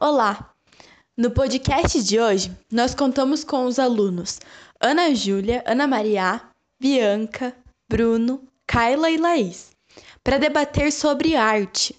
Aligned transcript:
Olá! 0.00 0.52
No 1.16 1.30
podcast 1.30 2.02
de 2.02 2.18
hoje, 2.18 2.50
nós 2.68 2.96
contamos 2.96 3.44
com 3.44 3.64
os 3.64 3.78
alunos 3.78 4.40
Ana 4.80 5.14
Júlia, 5.14 5.62
Ana 5.64 5.86
Maria, 5.86 6.42
Bianca, 6.80 7.56
Bruno, 7.88 8.42
Kaila 8.66 9.08
e 9.08 9.16
Laís, 9.16 9.70
para 10.24 10.38
debater 10.38 10.90
sobre 10.90 11.36
arte. 11.36 11.94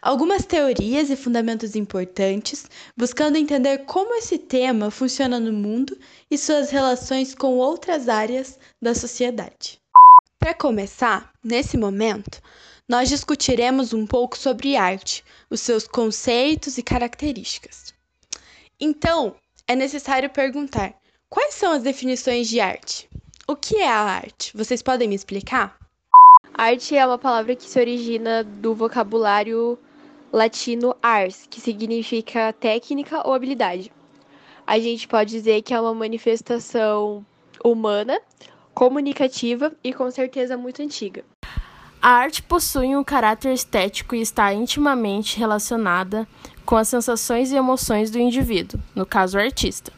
Algumas 0.00 0.46
teorias 0.46 1.10
e 1.10 1.16
fundamentos 1.16 1.76
importantes, 1.76 2.64
buscando 2.96 3.36
entender 3.36 3.84
como 3.84 4.14
esse 4.14 4.38
tema 4.38 4.90
funciona 4.90 5.38
no 5.38 5.52
mundo 5.52 5.94
e 6.30 6.38
suas 6.38 6.70
relações 6.70 7.34
com 7.34 7.58
outras 7.58 8.08
áreas 8.08 8.58
da 8.80 8.94
sociedade. 8.94 9.78
Para 10.38 10.54
começar, 10.54 11.30
nesse 11.44 11.76
momento, 11.76 12.40
nós 12.92 13.08
discutiremos 13.08 13.94
um 13.94 14.06
pouco 14.06 14.36
sobre 14.36 14.76
arte, 14.76 15.24
os 15.48 15.62
seus 15.62 15.88
conceitos 15.88 16.76
e 16.76 16.82
características. 16.82 17.94
Então, 18.78 19.34
é 19.66 19.74
necessário 19.74 20.28
perguntar: 20.28 20.92
quais 21.30 21.54
são 21.54 21.72
as 21.72 21.82
definições 21.82 22.50
de 22.50 22.60
arte? 22.60 23.08
O 23.48 23.56
que 23.56 23.76
é 23.76 23.88
a 23.88 23.96
arte? 23.96 24.54
Vocês 24.54 24.82
podem 24.82 25.08
me 25.08 25.14
explicar? 25.14 25.78
Arte 26.52 26.94
é 26.94 27.06
uma 27.06 27.16
palavra 27.16 27.56
que 27.56 27.64
se 27.64 27.80
origina 27.80 28.44
do 28.44 28.74
vocabulário 28.74 29.78
latino 30.30 30.94
ars, 31.02 31.46
que 31.48 31.62
significa 31.62 32.52
técnica 32.52 33.26
ou 33.26 33.32
habilidade. 33.32 33.90
A 34.66 34.78
gente 34.78 35.08
pode 35.08 35.30
dizer 35.30 35.62
que 35.62 35.72
é 35.72 35.80
uma 35.80 35.94
manifestação 35.94 37.24
humana, 37.64 38.20
comunicativa 38.74 39.72
e 39.82 39.94
com 39.94 40.10
certeza 40.10 40.58
muito 40.58 40.82
antiga. 40.82 41.24
A 42.04 42.10
arte 42.10 42.42
possui 42.42 42.96
um 42.96 43.04
caráter 43.04 43.52
estético 43.52 44.16
e 44.16 44.20
está 44.20 44.52
intimamente 44.52 45.38
relacionada 45.38 46.26
com 46.66 46.74
as 46.74 46.88
sensações 46.88 47.52
e 47.52 47.56
emoções 47.56 48.10
do 48.10 48.18
indivíduo, 48.18 48.80
no 48.92 49.06
caso 49.06 49.38
o 49.38 49.40
artista. 49.40 49.92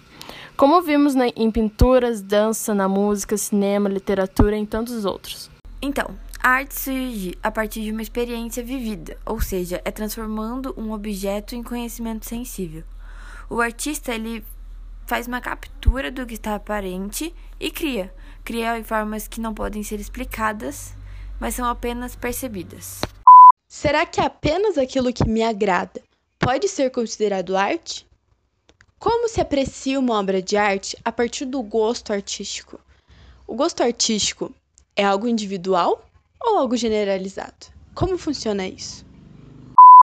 Como 0.54 0.82
vimos 0.82 1.14
em 1.16 1.50
pinturas, 1.50 2.20
dança, 2.20 2.74
na 2.74 2.86
música, 2.86 3.38
cinema, 3.38 3.88
literatura 3.88 4.54
e 4.54 4.60
em 4.60 4.66
tantos 4.66 5.06
outros. 5.06 5.50
Então, 5.80 6.14
a 6.42 6.50
arte 6.50 6.74
surge 6.78 7.38
a 7.42 7.50
partir 7.50 7.80
de 7.80 7.90
uma 7.90 8.02
experiência 8.02 8.62
vivida, 8.62 9.16
ou 9.24 9.40
seja, 9.40 9.80
é 9.82 9.90
transformando 9.90 10.74
um 10.76 10.92
objeto 10.92 11.54
em 11.54 11.62
conhecimento 11.62 12.26
sensível. 12.26 12.84
O 13.48 13.62
artista 13.62 14.14
ele 14.14 14.44
faz 15.06 15.26
uma 15.26 15.40
captura 15.40 16.10
do 16.10 16.26
que 16.26 16.34
está 16.34 16.54
aparente 16.54 17.34
e 17.58 17.70
cria, 17.70 18.14
cria 18.44 18.78
em 18.78 18.84
formas 18.84 19.26
que 19.26 19.40
não 19.40 19.54
podem 19.54 19.82
ser 19.82 19.98
explicadas 19.98 20.94
mas 21.44 21.56
são 21.56 21.66
apenas 21.66 22.16
percebidas. 22.16 23.02
Será 23.68 24.06
que 24.06 24.18
apenas 24.18 24.78
aquilo 24.78 25.12
que 25.12 25.28
me 25.28 25.42
agrada 25.42 26.00
pode 26.38 26.66
ser 26.68 26.88
considerado 26.90 27.54
arte? 27.54 28.06
Como 28.98 29.28
se 29.28 29.42
aprecia 29.42 30.00
uma 30.00 30.18
obra 30.18 30.40
de 30.40 30.56
arte 30.56 30.96
a 31.04 31.12
partir 31.12 31.44
do 31.44 31.62
gosto 31.62 32.14
artístico? 32.14 32.80
O 33.46 33.54
gosto 33.54 33.82
artístico 33.82 34.54
é 34.96 35.04
algo 35.04 35.28
individual 35.28 36.08
ou 36.40 36.56
algo 36.56 36.78
generalizado? 36.78 37.66
Como 37.94 38.16
funciona 38.16 38.66
isso? 38.66 39.04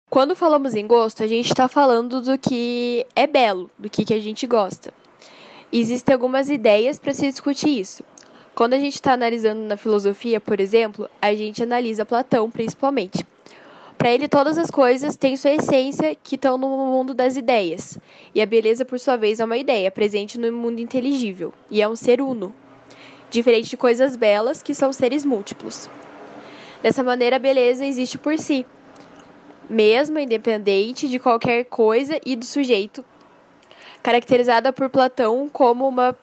Quando 0.09 0.35
falamos 0.35 0.73
em 0.73 0.87
gosto, 0.87 1.21
a 1.21 1.27
gente 1.27 1.51
está 1.51 1.67
falando 1.67 2.19
do 2.19 2.35
que 2.39 3.05
é 3.15 3.27
belo, 3.27 3.69
do 3.77 3.91
que, 3.91 4.05
que 4.05 4.13
a 4.15 4.19
gente 4.19 4.47
gosta. 4.47 4.91
Existem 5.71 6.13
algumas 6.13 6.49
ideias 6.49 6.97
para 6.97 7.13
se 7.13 7.29
discutir 7.29 7.79
isso. 7.79 8.03
Quando 8.57 8.73
a 8.73 8.79
gente 8.79 8.95
está 8.95 9.13
analisando 9.13 9.61
na 9.61 9.77
filosofia, 9.77 10.41
por 10.41 10.59
exemplo, 10.59 11.07
a 11.21 11.31
gente 11.35 11.61
analisa 11.61 12.03
Platão 12.03 12.49
principalmente. 12.49 13.23
Para 13.99 14.09
ele, 14.09 14.27
todas 14.27 14.57
as 14.57 14.71
coisas 14.71 15.15
têm 15.15 15.37
sua 15.37 15.51
essência 15.51 16.15
que 16.15 16.33
estão 16.33 16.57
no 16.57 16.67
mundo 16.67 17.13
das 17.13 17.37
ideias. 17.37 17.99
E 18.33 18.41
a 18.41 18.47
beleza, 18.47 18.83
por 18.83 18.99
sua 18.99 19.15
vez, 19.15 19.39
é 19.39 19.45
uma 19.45 19.57
ideia 19.57 19.91
presente 19.91 20.39
no 20.39 20.51
mundo 20.51 20.79
inteligível. 20.79 21.53
E 21.69 21.83
é 21.83 21.87
um 21.87 21.95
ser 21.95 22.19
uno. 22.19 22.51
Diferente 23.29 23.69
de 23.69 23.77
coisas 23.77 24.15
belas, 24.15 24.63
que 24.63 24.73
são 24.73 24.91
seres 24.91 25.23
múltiplos. 25.23 25.87
Dessa 26.81 27.03
maneira, 27.03 27.35
a 27.35 27.39
beleza 27.39 27.85
existe 27.85 28.17
por 28.17 28.39
si, 28.39 28.65
mesmo 29.69 30.17
independente 30.17 31.07
de 31.07 31.19
qualquer 31.19 31.65
coisa 31.65 32.19
e 32.25 32.35
do 32.35 32.43
sujeito, 32.43 33.05
caracterizada 34.01 34.73
por 34.73 34.89
Platão 34.89 35.47
como 35.47 35.87
uma 35.87 36.17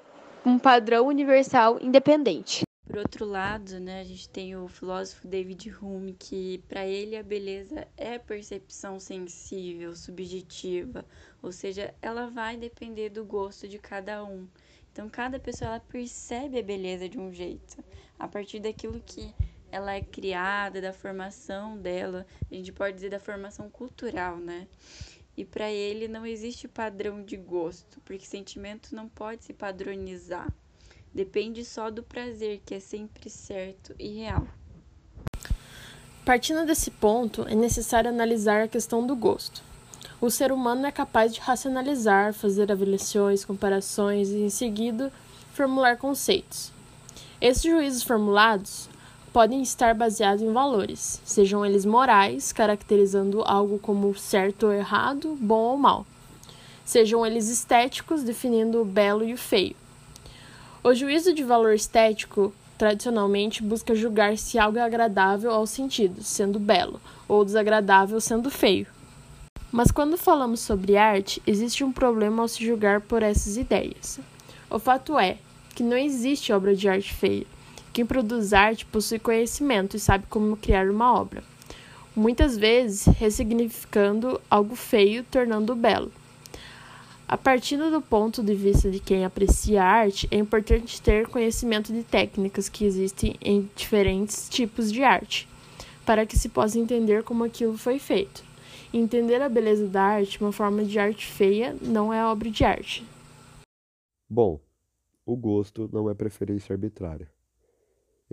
um 0.44 0.58
padrão 0.58 1.06
universal 1.06 1.78
independente. 1.80 2.64
Por 2.86 2.98
outro 2.98 3.24
lado, 3.24 3.80
né, 3.80 4.02
a 4.02 4.04
gente 4.04 4.28
tem 4.28 4.54
o 4.54 4.68
filósofo 4.68 5.26
David 5.26 5.74
Hume, 5.80 6.12
que 6.12 6.62
para 6.68 6.86
ele 6.86 7.16
a 7.16 7.22
beleza 7.22 7.88
é 7.96 8.18
percepção 8.18 9.00
sensível, 9.00 9.96
subjetiva, 9.96 11.04
ou 11.42 11.50
seja, 11.50 11.94
ela 12.02 12.28
vai 12.28 12.58
depender 12.58 13.08
do 13.08 13.24
gosto 13.24 13.66
de 13.66 13.78
cada 13.78 14.22
um. 14.22 14.46
Então, 14.92 15.08
cada 15.08 15.40
pessoa 15.40 15.70
ela 15.70 15.80
percebe 15.80 16.58
a 16.58 16.62
beleza 16.62 17.08
de 17.08 17.18
um 17.18 17.32
jeito, 17.32 17.82
a 18.18 18.28
partir 18.28 18.60
daquilo 18.60 19.00
que 19.00 19.34
ela 19.72 19.94
é 19.94 20.02
criada, 20.02 20.80
da 20.80 20.92
formação 20.92 21.76
dela, 21.76 22.26
a 22.48 22.54
gente 22.54 22.70
pode 22.70 22.94
dizer 22.94 23.10
da 23.10 23.18
formação 23.18 23.68
cultural, 23.68 24.36
né? 24.36 24.68
E 25.36 25.44
para 25.44 25.70
ele 25.70 26.06
não 26.06 26.24
existe 26.24 26.68
padrão 26.68 27.22
de 27.22 27.36
gosto, 27.36 28.00
porque 28.04 28.24
sentimento 28.24 28.94
não 28.94 29.08
pode 29.08 29.44
se 29.44 29.52
padronizar. 29.52 30.52
Depende 31.12 31.64
só 31.64 31.90
do 31.90 32.02
prazer, 32.02 32.60
que 32.64 32.74
é 32.74 32.80
sempre 32.80 33.28
certo 33.30 33.94
e 33.98 34.20
real. 34.20 34.46
Partindo 36.24 36.64
desse 36.64 36.90
ponto, 36.90 37.46
é 37.48 37.54
necessário 37.54 38.10
analisar 38.10 38.62
a 38.62 38.68
questão 38.68 39.06
do 39.06 39.14
gosto. 39.14 39.62
O 40.20 40.30
ser 40.30 40.52
humano 40.52 40.86
é 40.86 40.90
capaz 40.90 41.34
de 41.34 41.40
racionalizar, 41.40 42.32
fazer 42.32 42.72
avaliações, 42.72 43.44
comparações 43.44 44.30
e, 44.30 44.38
em 44.38 44.50
seguida, 44.50 45.12
formular 45.52 45.98
conceitos. 45.98 46.72
Esses 47.40 47.62
juízos 47.62 48.02
formulados 48.02 48.88
podem 49.34 49.62
estar 49.62 49.96
baseados 49.96 50.44
em 50.44 50.52
valores, 50.52 51.20
sejam 51.24 51.66
eles 51.66 51.84
morais, 51.84 52.52
caracterizando 52.52 53.42
algo 53.42 53.80
como 53.80 54.14
certo 54.14 54.66
ou 54.66 54.72
errado, 54.72 55.36
bom 55.40 55.72
ou 55.72 55.76
mal, 55.76 56.06
sejam 56.84 57.26
eles 57.26 57.48
estéticos, 57.48 58.22
definindo 58.22 58.80
o 58.80 58.84
belo 58.84 59.24
e 59.24 59.34
o 59.34 59.36
feio. 59.36 59.74
O 60.84 60.94
juízo 60.94 61.34
de 61.34 61.42
valor 61.42 61.74
estético 61.74 62.54
tradicionalmente 62.78 63.60
busca 63.60 63.92
julgar 63.92 64.38
se 64.38 64.56
algo 64.56 64.78
é 64.78 64.82
agradável 64.82 65.50
aos 65.50 65.70
sentidos, 65.70 66.28
sendo 66.28 66.60
belo, 66.60 67.00
ou 67.26 67.44
desagradável, 67.44 68.20
sendo 68.20 68.48
feio. 68.52 68.86
Mas 69.72 69.90
quando 69.90 70.16
falamos 70.16 70.60
sobre 70.60 70.96
arte, 70.96 71.42
existe 71.44 71.82
um 71.82 71.90
problema 71.90 72.40
ao 72.40 72.46
se 72.46 72.64
julgar 72.64 73.00
por 73.00 73.20
essas 73.20 73.56
ideias. 73.56 74.20
O 74.70 74.78
fato 74.78 75.18
é 75.18 75.38
que 75.74 75.82
não 75.82 75.96
existe 75.96 76.52
obra 76.52 76.76
de 76.76 76.88
arte 76.88 77.12
feia. 77.12 77.53
Quem 77.94 78.04
produz 78.04 78.52
arte 78.52 78.84
possui 78.84 79.20
conhecimento 79.20 79.96
e 79.96 80.00
sabe 80.00 80.26
como 80.28 80.56
criar 80.56 80.90
uma 80.90 81.14
obra, 81.14 81.44
muitas 82.14 82.58
vezes 82.58 83.04
ressignificando 83.06 84.40
algo 84.50 84.74
feio, 84.74 85.22
tornando 85.22 85.76
belo. 85.76 86.10
A 87.28 87.38
partir 87.38 87.76
do 87.76 88.00
ponto 88.00 88.42
de 88.42 88.52
vista 88.52 88.90
de 88.90 88.98
quem 88.98 89.24
aprecia 89.24 89.84
a 89.84 89.86
arte, 89.86 90.26
é 90.32 90.36
importante 90.36 91.00
ter 91.00 91.28
conhecimento 91.28 91.92
de 91.92 92.02
técnicas 92.02 92.68
que 92.68 92.84
existem 92.84 93.36
em 93.40 93.70
diferentes 93.76 94.48
tipos 94.48 94.90
de 94.90 95.04
arte, 95.04 95.48
para 96.04 96.26
que 96.26 96.36
se 96.36 96.48
possa 96.48 96.80
entender 96.80 97.22
como 97.22 97.44
aquilo 97.44 97.78
foi 97.78 98.00
feito. 98.00 98.42
Entender 98.92 99.40
a 99.40 99.48
beleza 99.48 99.86
da 99.86 100.02
arte, 100.02 100.40
uma 100.40 100.50
forma 100.50 100.82
de 100.82 100.98
arte 100.98 101.24
feia, 101.24 101.76
não 101.80 102.12
é 102.12 102.26
obra 102.26 102.50
de 102.50 102.64
arte. 102.64 103.06
Bom, 104.28 104.58
o 105.24 105.36
gosto 105.36 105.88
não 105.92 106.10
é 106.10 106.14
preferência 106.14 106.72
arbitrária. 106.72 107.32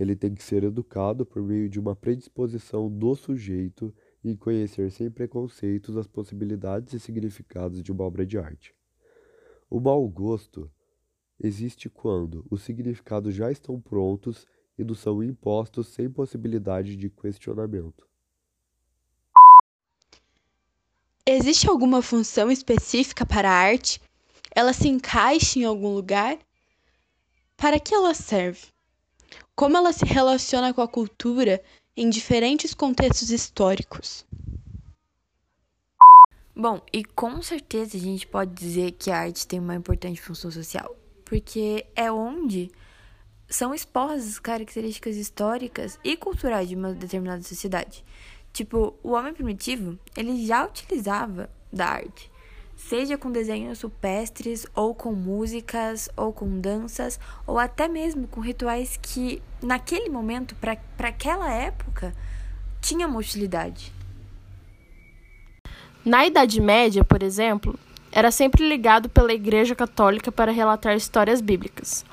Ele 0.02 0.16
tem 0.16 0.34
que 0.34 0.42
ser 0.42 0.64
educado 0.64 1.24
por 1.24 1.44
meio 1.44 1.70
de 1.70 1.80
uma 1.80 1.96
predisposição 1.96 2.90
do 2.90 3.14
sujeito 3.14 3.94
em 4.24 4.36
conhecer 4.36 4.92
sem 4.92 5.12
preconceitos 5.12 5.96
as 5.96 6.08
possibilidades 6.08 6.94
e 6.94 7.00
significados 7.00 7.84
de 7.84 7.92
uma 7.92 8.04
obra 8.04 8.26
de 8.26 8.36
arte. 8.36 8.74
O 9.70 9.80
mau 9.80 10.08
gosto 10.10 10.72
existe 11.40 11.88
quando 11.88 12.44
os 12.50 12.64
significados 12.64 13.36
já 13.36 13.52
estão 13.52 13.80
prontos 13.80 14.48
e 14.76 14.84
nos 14.84 14.98
são 14.98 15.22
impostos 15.22 15.90
sem 15.90 16.10
possibilidade 16.10 16.96
de 16.96 17.08
questionamento. 17.08 18.10
Existe 21.28 21.70
alguma 21.70 22.02
função 22.02 22.50
específica 22.50 23.24
para 23.24 23.52
a 23.52 23.54
arte? 23.54 24.02
Ela 24.56 24.74
se 24.74 24.88
encaixa 24.88 25.60
em 25.60 25.64
algum 25.64 25.94
lugar? 25.94 26.40
Para 27.56 27.80
que 27.80 27.94
ela 27.94 28.16
serve? 28.16 28.72
Como 29.62 29.78
ela 29.78 29.94
se 29.94 30.06
relaciona 30.06 30.74
com 30.74 30.82
a 30.82 30.88
cultura 30.88 31.62
em 31.96 32.10
diferentes 32.10 32.74
contextos 32.74 33.30
históricos. 33.30 34.26
Bom, 36.56 36.82
e 36.92 37.04
com 37.04 37.40
certeza 37.44 37.96
a 37.96 38.00
gente 38.00 38.26
pode 38.26 38.56
dizer 38.56 38.94
que 38.94 39.12
a 39.12 39.20
arte 39.20 39.46
tem 39.46 39.60
uma 39.60 39.76
importante 39.76 40.20
função 40.20 40.50
social, 40.50 40.98
porque 41.24 41.86
é 41.96 42.12
onde 42.12 42.72
são 43.48 43.72
expostas 43.72 44.40
características 44.40 45.16
históricas 45.16 46.00
e 46.04 46.18
culturais 46.18 46.68
de 46.68 46.76
uma 46.76 46.96
determinada 46.96 47.44
sociedade. 47.44 48.04
Tipo, 48.52 48.96
o 49.04 49.12
homem 49.12 49.32
primitivo, 49.32 49.96
ele 50.18 50.44
já 50.44 50.66
utilizava 50.66 51.52
da 51.72 51.86
arte. 51.86 52.31
Seja 52.88 53.18
com 53.18 53.32
desenhos 53.32 53.82
rupestres, 53.82 54.66
ou 54.76 54.94
com 54.94 55.14
músicas, 55.14 56.10
ou 56.16 56.34
com 56.34 56.60
danças, 56.60 57.20
ou 57.48 57.58
até 57.58 57.88
mesmo 57.88 58.28
com 58.28 58.42
rituais 58.42 58.98
que, 59.02 59.42
naquele 59.62 60.10
momento, 60.10 60.56
para 60.56 61.08
aquela 61.08 61.50
época, 61.52 62.14
tinha 62.82 63.08
uma 63.08 63.20
utilidade. 63.20 63.94
Na 66.04 66.26
Idade 66.26 66.60
Média, 66.60 67.04
por 67.04 67.22
exemplo, 67.22 67.80
era 68.12 68.32
sempre 68.32 68.68
ligado 68.68 69.08
pela 69.08 69.32
Igreja 69.32 69.76
Católica 69.76 70.32
para 70.32 70.52
relatar 70.52 70.96
histórias 70.96 71.40
bíblicas. 71.40 72.04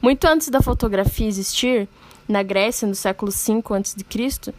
Muito 0.00 0.24
antes 0.26 0.50
da 0.50 0.60
fotografia 0.60 1.26
existir, 1.26 1.88
na 2.28 2.42
Grécia, 2.42 2.86
no 2.86 2.94
século 2.94 3.32
V 3.32 3.62
a.C., 3.74 4.54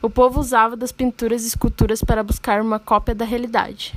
o 0.00 0.10
povo 0.10 0.38
usava 0.38 0.76
das 0.76 0.92
pinturas 0.92 1.44
e 1.44 1.48
esculturas 1.48 2.02
para 2.02 2.22
buscar 2.22 2.60
uma 2.60 2.78
cópia 2.78 3.14
da 3.14 3.24
realidade. 3.24 3.94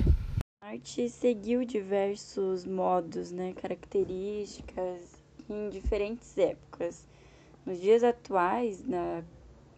Arte 0.70 1.08
seguiu 1.08 1.64
diversos 1.64 2.66
modos, 2.66 3.32
né, 3.32 3.54
características 3.54 5.00
em 5.48 5.70
diferentes 5.70 6.36
épocas. 6.36 7.08
Nos 7.64 7.80
dias 7.80 8.04
atuais, 8.04 8.86
na 8.86 9.24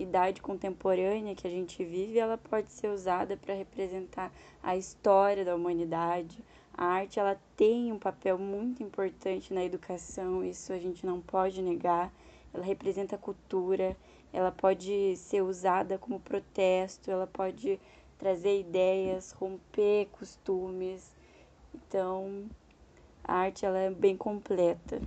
idade 0.01 0.43
contemporânea 0.43 1.37
que 1.37 1.47
a 1.47 1.51
gente 1.51 1.85
vive, 1.85 2.19
ela 2.19 2.37
pode 2.37 2.73
ser 2.73 2.89
usada 2.89 3.37
para 3.37 3.55
representar 3.55 4.33
a 4.61 4.77
história 4.77 5.45
da 5.45 5.55
humanidade. 5.55 6.43
A 6.75 6.87
arte 6.87 7.21
ela 7.21 7.41
tem 7.57 7.93
um 7.93 7.99
papel 7.99 8.37
muito 8.37 8.83
importante 8.83 9.55
na 9.55 9.65
educação, 9.65 10.45
isso 10.45 10.73
a 10.73 10.79
gente 10.79 11.07
não 11.07 11.21
pode 11.21 11.63
negar. 11.63 12.13
Ela 12.53 12.65
representa 12.65 13.15
a 13.15 13.19
cultura, 13.19 13.97
ela 14.33 14.51
pode 14.51 15.17
ser 15.17 15.41
usada 15.41 15.97
como 15.99 16.19
protesto, 16.19 17.13
ela 17.13 17.29
pode 17.29 17.79
trazer 18.21 18.61
ideias, 18.61 19.33
romper 19.33 20.07
costumes. 20.13 21.11
Então, 21.75 22.45
a 23.25 23.35
arte 23.35 23.65
ela 23.65 23.79
é 23.79 23.91
bem 23.91 24.15
completa. 24.15 25.01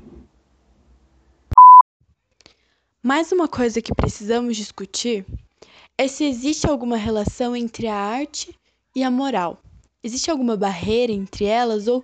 Mais 3.03 3.31
uma 3.31 3.47
coisa 3.47 3.81
que 3.81 3.93
precisamos 3.93 4.57
discutir 4.57 5.25
é 5.95 6.07
se 6.07 6.23
existe 6.23 6.67
alguma 6.67 6.97
relação 6.97 7.55
entre 7.55 7.87
a 7.87 7.95
arte 7.95 8.57
e 8.95 9.03
a 9.03 9.11
moral. 9.11 9.61
Existe 10.03 10.31
alguma 10.31 10.57
barreira 10.57 11.13
entre 11.13 11.45
elas 11.45 11.87
ou 11.87 12.03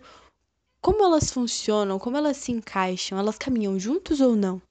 como 0.80 1.04
elas 1.04 1.32
funcionam, 1.32 1.98
como 1.98 2.18
elas 2.18 2.38
se 2.38 2.52
encaixam? 2.52 3.18
Elas 3.18 3.38
caminham 3.38 3.80
juntos 3.80 4.22
ou 4.22 4.36
não? 4.36 4.62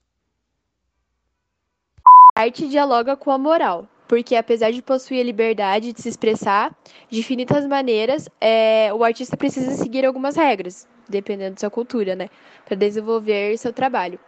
A 2.33 2.41
arte 2.41 2.67
dialoga 2.69 3.17
com 3.17 3.29
a 3.29 3.37
moral, 3.37 3.87
porque 4.09 4.35
apesar 4.35 4.71
de 4.71 4.81
possuir 4.81 5.21
a 5.21 5.23
liberdade 5.23 5.93
de 5.93 6.01
se 6.01 6.09
expressar 6.09 6.75
de 7.11 7.19
infinitas 7.19 7.63
maneiras, 7.67 8.27
é, 8.41 8.91
o 8.91 9.03
artista 9.03 9.37
precisa 9.37 9.71
seguir 9.75 10.03
algumas 10.03 10.35
regras, 10.35 10.87
dependendo 11.07 11.53
da 11.53 11.59
sua 11.59 11.69
cultura, 11.69 12.15
né, 12.15 12.27
para 12.65 12.75
desenvolver 12.75 13.55
seu 13.59 13.71
trabalho. 13.71 14.19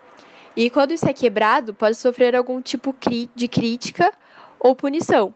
E 0.56 0.69
quando 0.69 0.92
isso 0.92 1.10
é 1.10 1.13
quebrado, 1.13 1.74
pode 1.74 1.98
sofrer 1.98 2.36
algum 2.36 2.62
tipo 2.62 2.95
de 3.33 3.48
crítica 3.48 4.13
ou 4.60 4.75
punição. 4.75 5.33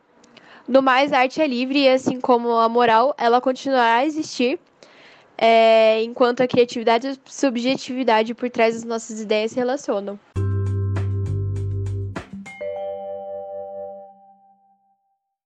No 0.68 0.80
mais, 0.80 1.12
a 1.12 1.21
arte 1.21 1.41
é 1.41 1.48
livre 1.48 1.80
e, 1.80 1.89
assim 1.89 2.21
como 2.21 2.51
a 2.51 2.69
moral, 2.69 3.15
ela 3.18 3.41
continuará 3.41 3.95
a 3.95 4.06
existir, 4.06 4.59
é, 5.36 6.03
enquanto 6.03 6.41
a 6.41 6.48
criatividade 6.48 7.07
e 7.07 7.09
a 7.12 7.15
subjetividade 7.25 8.36
por 8.36 8.48
trás 8.51 8.75
das 8.75 8.83
nossas 8.83 9.19
ideias 9.19 9.53
se 9.53 9.57
relacionam. 9.57 10.19